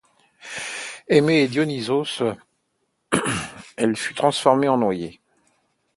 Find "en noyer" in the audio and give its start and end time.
4.67-5.21